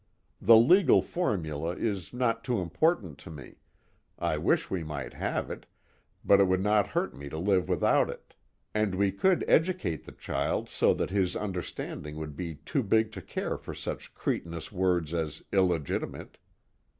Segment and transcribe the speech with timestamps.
[0.41, 3.57] The legal formula is not too important to me
[4.17, 5.67] I wish we might have it,
[6.25, 8.33] but it would not hurt me to live without it,
[8.73, 13.21] and we could educate the child so that his understanding would be too big to
[13.21, 16.39] care for such cretinous words as 'illegitimate.'